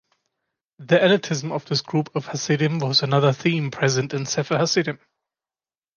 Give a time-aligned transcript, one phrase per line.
[0.79, 4.97] The elitism of this group of Hasidim was another theme present in Sefer Hasidim.